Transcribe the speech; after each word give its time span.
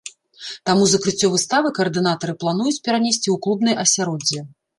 Таму 0.69 0.87
закрыццё 0.93 1.27
выставы 1.33 1.67
каардынатары 1.79 2.33
плануюць 2.45 2.81
перанесці 2.89 3.29
ў 3.35 3.37
клубнае 3.45 3.75
асяроддзе. 3.87 4.39